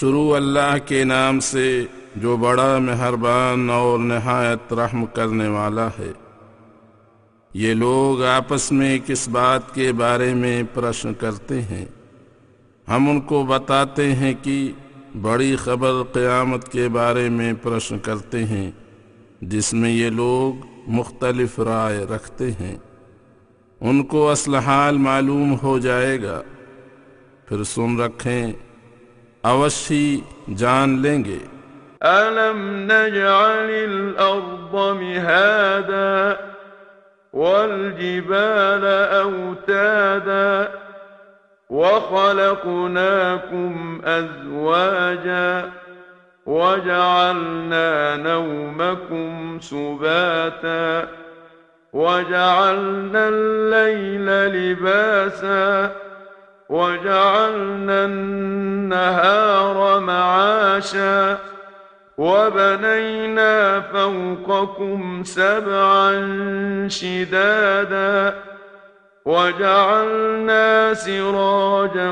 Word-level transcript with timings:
شروع 0.00 0.36
اللہ 0.36 0.74
کے 0.86 1.04
نام 1.04 1.40
سے 1.40 1.84
جو 2.16 2.36
بڑا 2.36 2.78
مہربان 2.78 3.70
اور 3.70 3.98
نہایت 3.98 4.72
رحم 4.72 5.06
کرنے 5.06 5.48
والا 5.48 5.86
ہے۔ 5.86 6.12
یہ 7.54 7.74
لوگ 7.74 8.24
آپس 8.24 8.72
میں 8.72 8.98
کس 9.06 9.28
بات 9.28 9.74
کے 9.74 9.92
بارے 9.92 10.34
میں 10.34 10.62
پرشن 10.74 11.14
کرتے 11.14 11.62
ہیں۔ 11.62 11.84
ہم 12.88 13.10
ان 13.10 13.20
کو 13.20 13.44
بتاتے 13.44 14.14
ہیں 14.14 14.34
کہ 14.42 14.72
بڑی 15.22 15.56
خبر 15.56 16.02
قیامت 16.12 16.72
کے 16.72 16.88
بارے 16.88 17.28
میں 17.28 17.52
پرشن 17.62 17.98
کرتے 17.98 18.44
ہیں، 18.44 18.70
جس 19.40 19.74
میں 19.74 19.90
یہ 19.90 20.10
لوگ 20.10 20.66
مختلف 20.86 21.60
رائے 21.60 22.04
رکھتے 22.04 22.52
ہیں۔ 22.52 22.76
ان 23.80 24.02
کو 24.02 24.30
اصل 24.30 24.54
حال 24.54 24.96
معلوم 24.96 25.56
ہو 25.62 25.78
جائے 25.78 26.22
گا۔ 26.22 26.42
پھر 27.46 27.64
سن 27.64 28.00
رکھیں 28.00 28.52
جان 29.42 31.02
لیں 31.02 31.24
گے 31.24 31.38
ألم 32.02 32.58
نجعل 32.92 33.70
الأرض 33.70 34.74
مهادا 35.00 36.36
والجبال 37.32 38.84
أوتادا 39.24 40.68
وخلقناكم 41.70 43.72
أزواجا 44.04 45.70
وجعلنا 46.46 48.16
نومكم 48.16 49.58
سباتا 49.60 51.08
وجعلنا 51.92 53.28
الليل 53.28 54.26
لباسا 54.56 55.90
وجعلنا 56.70 58.04
النهار 58.04 60.00
معاشا 60.00 61.38
وبنينا 62.18 63.80
فوقكم 63.80 65.22
سبعا 65.24 66.12
شدادا 66.88 68.34
وجعلنا 69.24 70.94
سراجا 70.94 72.10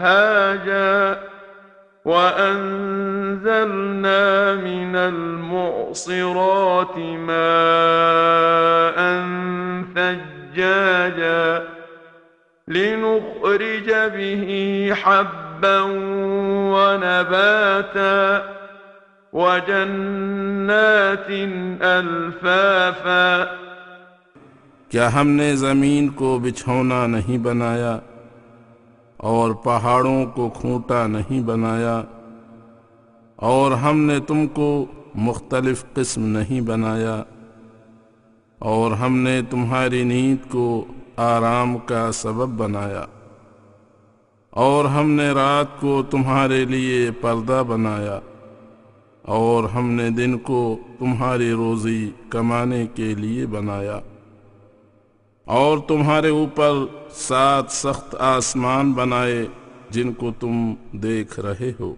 وهاجا 0.00 1.20
وأنزلنا 2.04 3.54
من 4.54 4.96
المعصرات 4.96 6.16
ماء 6.98 7.40
ثجاجا 9.94 11.49
لنخرج 12.70 13.88
به 14.14 14.44
حبا 14.94 15.80
ونباتا 16.72 18.42
وجنات 19.32 21.30
الفافا 21.82 23.44
کیا 24.90 25.08
ہم 25.14 25.28
نے 25.30 25.54
زمین 25.56 26.08
کو 26.20 26.38
بچھونا 26.42 27.06
نہیں 27.06 27.38
بنایا 27.38 27.98
اور 29.16 29.54
پہاڑوں 29.64 30.24
کو 30.34 30.48
کھوٹا 30.60 31.06
نہیں 31.06 31.42
بنایا 31.46 32.00
اور 33.38 33.72
ہم 33.82 34.00
نے 34.06 34.18
تم 34.26 34.46
کو 34.54 34.70
مختلف 35.26 35.84
قسم 35.94 36.26
نہیں 36.38 36.60
بنایا 36.60 37.22
اور 38.58 38.92
ہم 38.92 39.16
نے 39.18 39.40
تمہاری 39.50 40.02
نیند 40.04 40.50
کو 40.50 40.66
آرام 41.20 41.78
کا 41.78 42.12
سبب 42.12 42.48
بنایا۔ 42.48 43.06
اور 44.50 44.84
ہم 44.84 45.10
نے 45.10 45.30
رات 45.30 45.80
کو 45.80 46.02
تمہارے 46.10 46.64
لیے 46.64 47.10
پردہ 47.20 47.62
بنایا۔ 47.68 48.20
اور 49.22 49.64
ہم 49.64 49.90
نے 49.90 50.10
دن 50.10 50.38
کو 50.38 50.78
تمہاری 50.98 51.50
روزی 51.50 52.10
کمانے 52.30 52.86
کے 52.94 53.14
لیے 53.14 53.46
بنایا۔ 53.46 54.00
اور 55.44 55.78
تمہارے 55.78 56.28
اوپر 56.28 56.72
سات 57.10 57.64
سخت 57.68 58.16
آسمان 58.18 58.92
بنائے 58.92 59.46
جن 59.90 60.12
کو 60.12 60.30
تم 60.40 60.74
دیکھ 60.92 61.40
رہے 61.40 61.72
ہو۔ 61.80 61.94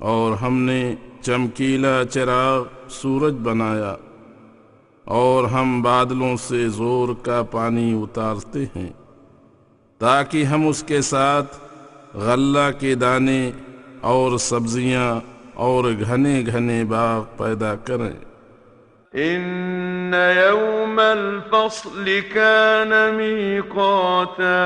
اور 0.00 0.32
ہم 0.32 0.62
نے 0.62 0.94
چمکیلا 1.20 2.04
چراغ 2.10 2.62
سورج 2.88 3.34
بنایا۔ 3.42 3.96
اور 5.10 5.44
ہم 5.44 5.82
بادلوں 5.82 6.36
سے 6.36 6.68
زور 6.68 7.08
کا 7.22 7.42
پانی 7.50 7.92
اتارتے 8.02 8.64
ہیں، 8.76 8.90
تاکہ 10.00 10.44
ہم 10.44 10.68
اس 10.68 10.82
کے 10.82 11.00
ساتھ 11.00 11.56
غلہ 12.14 12.70
کے 12.80 12.94
دانے 12.94 13.50
اور 14.00 14.38
سبزیاں 14.38 15.20
اور 15.54 15.84
گھنے 16.00 16.42
گھنے 16.46 16.84
باغ 16.84 17.22
پیدا 17.36 17.74
کریں۔ 17.74 18.12
إن 19.14 20.14
يوم 20.36 20.98
الفصل 20.98 22.08
كان 22.32 22.92
ميقاتا 23.14 24.58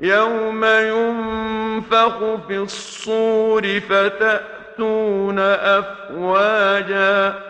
يوم 0.00 0.64
ينفخ 0.64 2.22
في 2.46 2.56
الصور 2.56 3.62
فتأتون 3.88 5.38
أفواجا 5.78 7.49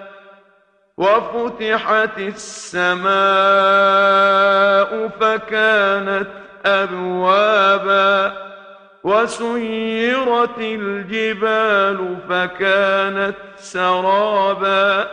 وفتحت 1.00 2.18
السماء 2.18 3.10
فكانت 5.20 6.26
أبوابا 6.66 8.32
وسيرت 9.04 10.58
الجبال 10.58 12.16
فكانت 12.28 13.34
سرابا 13.56 15.10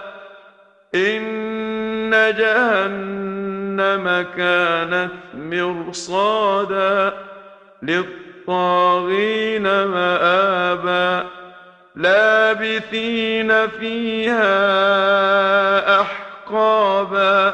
إن 0.96 2.12
جهنم 2.38 4.26
كانت 4.38 5.12
مرصادا 5.34 7.14
للطاغين 7.84 9.64
مآبا 9.64 11.37
لابثين 11.98 13.68
فيها 13.68 14.52
أحقابا 16.02 17.54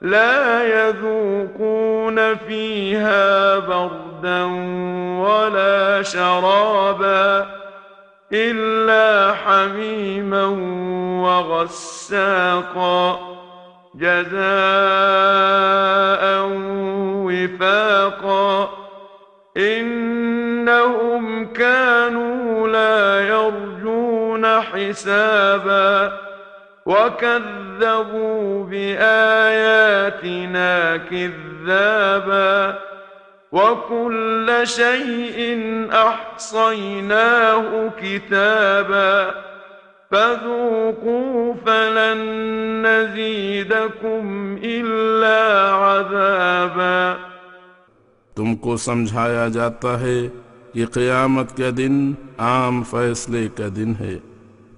لا 0.00 0.62
يذوقون 0.64 2.36
فيها 2.36 3.58
بردا 3.58 4.44
ولا 5.20 6.02
شرابا 6.02 7.46
إلا 8.32 9.34
حميما 9.34 10.44
وغساقا 11.26 13.18
جزاء 13.94 14.36
وفاقا 17.26 18.85
حسابا 24.76 26.12
وكذبوا 26.86 28.64
بآياتنا 28.64 30.16
كذابا 30.96 32.78
وكل 33.52 34.60
شيء 34.64 35.38
أحصيناه 35.92 37.90
كتابا 38.02 39.34
فذوقوا 40.10 41.54
فلن 41.66 42.20
نزيدكم 42.86 44.58
إلا 44.62 45.70
عذابا 45.74 47.16
تم 48.36 48.54
کو 48.54 48.76
سمجھایا 48.76 49.46
جاتا 49.52 50.00
ہے 50.00 50.18
کہ 50.72 50.86
قیامت 50.94 51.56
کے 51.56 51.70
دن 51.76 52.12
عام 52.38 52.82
فیصلے 52.90 53.46
کا 53.56 53.68
دن 53.76 53.92
ہے 54.00 54.16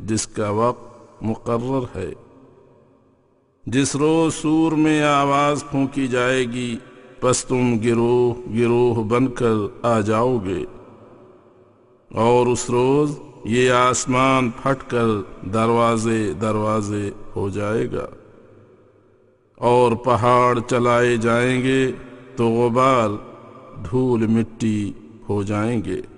جس 0.00 0.26
کا 0.26 0.50
وقت 0.50 1.22
مقرر 1.22 1.98
ہے۔ 1.98 2.12
جس 3.66 3.96
روز 3.96 4.34
سور 4.34 4.72
میں 4.72 5.02
آواز 5.02 5.64
پھونکی 5.70 6.06
جائے 6.06 6.44
گی، 6.44 6.76
پس 7.20 7.44
تم 7.44 7.78
گروہ 7.84 8.34
گروہ 8.58 9.04
بن 9.04 9.28
کر 9.28 9.54
آ 9.82 10.00
جاؤ 10.00 10.38
گے۔ 10.44 10.64
اور 12.14 12.46
اس 12.46 12.70
روز 12.70 13.18
یہ 13.44 13.70
آسمان 13.70 14.50
پھٹ 14.62 14.90
کر 14.90 15.06
دروازے 15.52 16.32
دروازے 16.32 17.10
ہو 17.36 17.48
جائے 17.48 17.92
گا۔ 17.92 18.06
اور 19.56 19.92
پہاڑ 19.92 20.58
چلائے 20.70 21.16
جائیں 21.16 21.62
گے 21.62 21.92
تو 22.36 22.48
غبار 22.48 23.08
دھول 23.90 24.26
مٹی 24.26 24.92
ہو 25.28 25.42
جائیں 25.42 25.84
گے۔ 25.84 26.17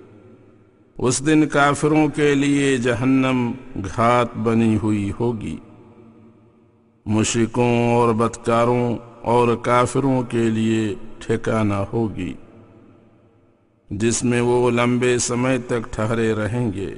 اس 1.01 1.25
دن 1.25 1.47
کافروں 1.47 2.07
کے 2.07 2.35
لیے 2.35 2.77
جہنم 2.77 3.51
گھات 3.95 4.37
بنی 4.37 4.77
ہوئی 4.83 5.11
ہوگی۔ 5.19 5.57
مشرکوں 7.05 7.93
اور 7.93 8.13
بدکاروں 8.13 8.95
اور 9.21 9.55
کافروں 9.55 10.21
کے 10.23 10.43
لیے 10.49 10.93
ٹھکانہ 11.19 11.81
ہوگی، 11.93 12.33
جس 13.89 14.23
میں 14.23 14.41
وہ 14.41 14.71
لمبے 14.71 15.17
سمے 15.17 15.57
تک 15.57 15.91
ٹھہرے 15.91 16.33
رہیں 16.33 16.71
گے۔ 16.73 16.93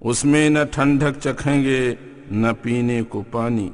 اس 0.00 0.24
میں 0.24 0.48
نہ 0.50 0.58
ٹھنڈک 0.70 1.20
چکھیں 1.20 1.62
گے، 1.64 1.94
نہ 2.30 2.48
پینے 2.62 3.02
کو 3.02 3.22
پانی، 3.30 3.70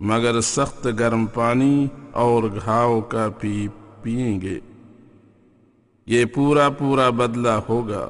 مگر 0.00 0.40
سخت 0.40 0.88
گرم 0.98 1.26
پانی 1.26 1.86
اور 2.12 2.42
گھاؤ 2.64 3.00
کا 3.00 3.28
پی 3.40 3.66
پئیں 4.02 4.40
گے۔ 4.40 4.58
یہ 6.12 6.24
پورا 6.24 6.68
پورا 6.70 7.10
بدلہ 7.10 7.60
ہوگا۔ 7.68 8.08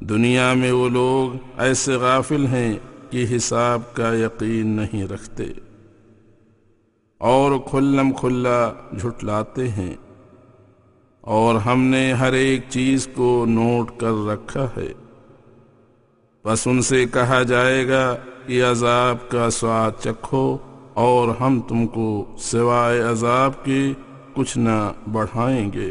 دنیا 0.00 0.52
میں 0.52 0.72
وہ 0.72 0.88
لوگ 0.88 1.36
ایسے 1.58 1.94
غافل 1.94 2.46
ہیں 2.46 2.74
کہ 3.10 3.26
حساب 3.36 3.80
کا 3.92 4.14
یقین 4.14 4.66
نہیں 4.66 5.04
رکھتے۔ 5.04 5.44
اور 7.18 7.52
کھلم 7.70 8.12
کھلا 8.12 8.72
جھٹلاتے 9.00 9.68
ہیں۔ 9.68 9.94
اور 11.20 11.54
ہم 11.54 11.82
نے 11.82 12.12
ہر 12.12 12.32
ایک 12.32 12.60
چیز 12.68 13.08
کو 13.14 13.44
نوٹ 13.48 14.00
کر 14.00 14.26
رکھا 14.26 14.68
ہے۔ 14.76 14.92
بس 16.44 16.66
ان 16.66 16.82
سے 16.82 17.06
کہا 17.12 17.42
جائے 17.42 17.88
گا 17.88 18.16
کہ 18.46 18.64
عذاب 18.64 19.16
کا 19.28 19.50
سواد 19.50 19.90
چکھو 20.02 20.58
اور 20.94 21.28
ہم 21.40 21.60
تم 21.60 21.86
کو 21.86 22.24
سوائے 22.38 23.00
عذاب 23.00 23.64
کے 23.64 23.92
کچھ 24.34 24.58
نہ 24.58 24.92
بڑھائیں 25.12 25.72
گے۔ 25.72 25.90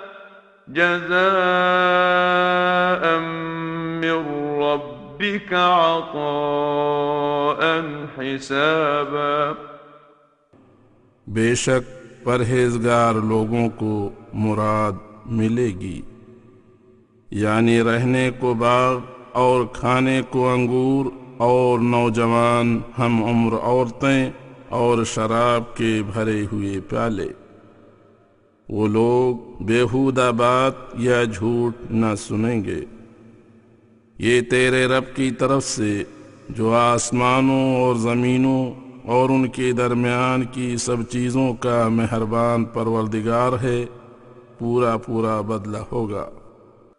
جزاء 0.75 1.19
من 4.01 4.61
ربك 4.61 5.53
عطاء 5.53 7.61
حسابا. 8.17 9.51
بے 11.27 11.55
شک 11.55 11.83
پرہیزگار 12.23 13.13
لوگوں 13.13 13.69
کو 13.69 14.09
مراد 14.33 14.91
ملے 15.25 15.67
گی 15.67 16.01
یعنی 17.31 17.81
رہنے 17.81 18.31
کو 18.39 18.53
باغ 18.53 18.99
اور 19.31 19.65
کھانے 19.73 20.21
کو 20.29 20.49
انگور 20.49 21.05
اور 21.37 21.79
نوجوان، 21.79 22.81
ہم 22.99 23.23
عمر 23.23 23.53
عورتیں 23.63 24.31
اور 24.69 25.03
شراب 25.03 25.75
کے 25.75 26.01
بھرے 26.13 26.45
ہوئے 26.51 26.79
پیالے۔ 26.79 27.40
وہ 28.71 28.87
لوگ 28.87 29.63
بےحودہ 29.63 30.31
بات 30.37 30.73
یا 30.99 31.23
جھوٹ 31.23 31.91
نہ 31.91 32.15
سنیں 32.17 32.63
گے۔ 32.63 32.85
یہ 34.19 34.41
تیرے 34.41 34.85
رب 34.85 35.03
کی 35.15 35.31
طرف 35.31 35.63
سے 35.63 36.03
جو 36.49 36.73
آسمانوں 36.73 37.75
اور 37.75 37.95
زمینوں 37.95 38.71
اور 39.03 39.29
ان 39.29 39.47
کے 39.47 39.71
درمیان 39.71 40.43
کی 40.51 40.77
سب 40.77 40.95
چیزوں 41.09 41.53
کا 41.53 41.87
مہربان 41.87 42.65
پروردگار 42.65 43.51
ہے، 43.63 43.85
پورا 44.59 44.97
پورا 44.97 45.41
بدلہ 45.41 45.77
ہوگا۔ 45.91 46.29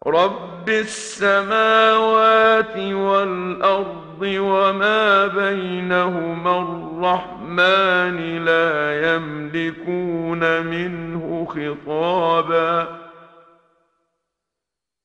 رب 0.06 0.69
السماوات 0.69 2.76
والأرض 2.76 4.22
وما 4.22 5.26
بينهما 5.26 6.58
الرحمن 6.58 8.44
لا 8.44 9.14
يملكون 9.14 10.66
منه 10.66 11.46
خطابا. 11.49 12.99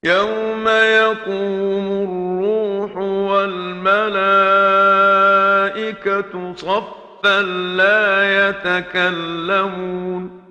يوم 0.03 0.67
يقوم 0.67 1.87
الروح 2.07 2.97
والملائكة 2.97 4.13
صفا 6.55 7.41
لا 7.75 8.49
يتكلمون. 8.49 10.46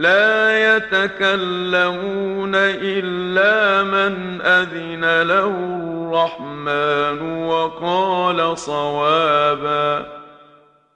لا 0.00 0.76
يتكلمون 0.76 2.52
إلا 2.54 3.82
من 3.82 4.40
أذن 4.40 5.22
له 5.22 5.46
الرحمن 5.46 7.46
وقال 7.46 8.58
صوابا. 8.58 10.06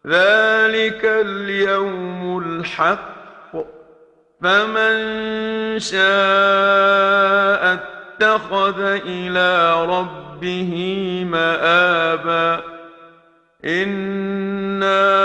ذلك 0.06 1.05
اليوم 1.05 2.39
الحق. 2.39 3.15
فمن 4.43 4.95
شاء 5.79 7.75
اتخذ 7.75 8.81
إلى 9.07 9.87
ربه 9.87 11.25
مآبا. 11.31 12.61
إِنَّا 13.65 15.25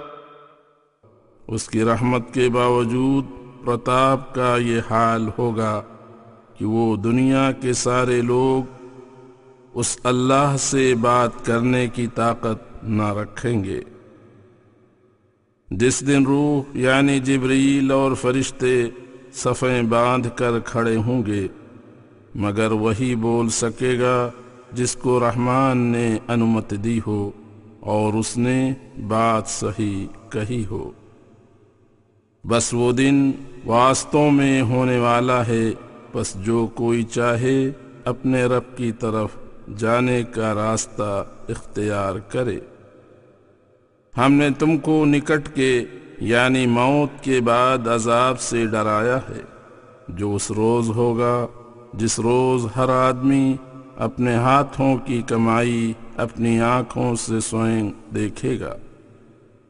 اس 1.51 1.69
کی 1.69 1.83
رحمت 1.83 2.33
کے 2.33 2.49
باوجود 2.49 3.25
پرتاپ 3.65 4.35
کا 4.35 4.57
یہ 4.57 4.81
حال 4.89 5.29
ہوگا 5.37 5.81
کہ 6.57 6.65
وہ 6.65 6.95
دنیا 6.95 7.51
کے 7.51 7.73
سارے 7.73 8.21
لوگ 8.21 8.85
اس 9.73 9.97
اللہ 10.03 10.55
سے 10.59 10.95
بات 10.95 11.45
کرنے 11.45 11.87
کی 11.87 12.07
طاقت 12.07 12.83
نہ 12.83 13.13
رکھیں 13.13 13.63
گے۔ 13.63 13.81
جس 15.71 16.07
دن 16.07 16.25
روح 16.25 16.77
یعنی 16.77 17.19
جبریل 17.19 17.91
اور 17.91 18.11
فرشتے 18.13 18.89
صفیں 19.33 19.81
باندھ 19.81 20.27
کر 20.35 20.59
کھڑے 20.65 20.95
ہوں 20.95 21.25
گے، 21.25 21.47
مگر 22.35 22.71
وہی 22.71 23.15
بول 23.15 23.49
سکے 23.49 23.99
گا 23.99 24.29
جس 24.73 24.95
کو 24.95 25.19
رحمان 25.19 25.77
نے 25.77 26.17
انمت 26.27 26.73
دی 26.83 26.99
ہو 27.07 27.31
اور 27.79 28.13
اس 28.13 28.37
نے 28.37 28.73
بات 29.07 29.47
صحیح 29.47 30.07
کہی 30.29 30.65
ہو۔ 30.71 30.91
بس 32.51 32.73
وہ 32.73 32.91
دن 32.91 33.31
واسطوں 33.65 34.31
میں 34.31 34.61
ہونے 34.61 34.99
والا 34.99 35.47
ہے۔ 35.47 35.71
بس 36.13 36.35
جو 36.45 36.67
کوئی 36.75 37.03
چاہے 37.03 37.71
اپنے 38.05 38.45
رب 38.45 38.77
کی 38.77 38.91
طرف 38.91 39.29
جانے 39.77 40.23
کا 40.23 40.53
راستہ 40.53 41.25
اختیار 41.49 42.15
کرے۔ 42.15 42.59
ہم 44.17 44.33
نے 44.33 44.49
تم 44.59 44.77
کو 44.77 45.05
نکٹ 45.05 45.55
کے 45.55 45.85
یعنی 46.19 46.67
موت 46.67 47.23
کے 47.23 47.41
بعد 47.41 47.87
عذاب 47.87 48.39
سے 48.39 48.65
ڈرایا 48.65 49.17
ہے۔ 49.17 49.41
جو 50.09 50.35
اس 50.35 50.51
روز 50.51 50.89
ہوگا، 50.89 51.47
جس 51.93 52.19
روز 52.19 52.65
ہر 52.75 52.89
آدمی 52.89 53.55
اپنے 53.97 54.35
ہاتھوں 54.35 54.97
کی 54.97 55.21
کمائی 55.27 55.93
اپنی 56.17 56.61
آنکھوں 56.61 57.15
سے 57.15 57.39
سوئیں 57.39 57.91
دیکھے 58.15 58.59
گا۔ 58.59 58.75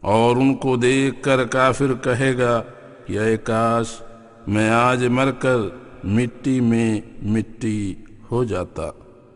اور 0.02 0.36
ان 0.36 0.54
کو 0.56 0.76
دیکھ 0.76 1.24
کر 1.24 1.46
کافر 1.46 1.94
کہے 2.04 2.38
گا 2.38 2.62
کہ 3.06 3.36
کاش 3.44 4.02
میں 4.48 4.70
آج 4.70 5.06
مر 5.06 5.32
کر 5.32 5.58
مٹی 6.04 6.60
میں 6.60 7.02
مٹی 7.24 7.96
ہو 8.32 8.44
جاتا۔ 8.44 8.90